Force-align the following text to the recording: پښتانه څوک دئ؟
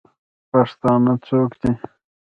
پښتانه 0.51 1.13
څوک 1.25 1.51
دئ؟ 1.61 1.71